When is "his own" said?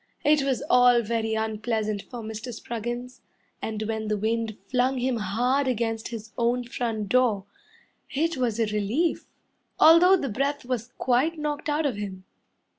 6.07-6.63